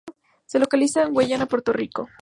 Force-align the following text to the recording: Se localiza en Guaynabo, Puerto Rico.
Se 0.47 0.57
localiza 0.57 1.03
en 1.03 1.13
Guaynabo, 1.13 1.45
Puerto 1.45 1.71
Rico. 1.73 2.09